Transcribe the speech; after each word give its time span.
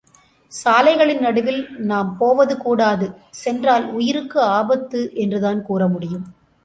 சாலைகளின் 0.51 1.19
நடுவில் 1.19 1.59
நாம் 1.81 2.17
போவது 2.17 2.57
கூடாது 2.57 3.07
சென்றால் 3.43 3.85
உயிருக்கு 3.91 4.41
ஆபத்து 4.41 5.01
என்றுதான் 5.15 5.61
கூறமுடியும். 5.69 6.25